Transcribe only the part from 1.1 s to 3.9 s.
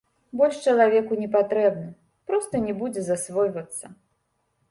не патрэбна, проста не будзе засвойвацца.